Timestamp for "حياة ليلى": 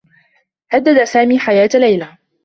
1.39-2.17